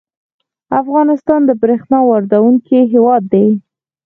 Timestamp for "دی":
3.33-3.47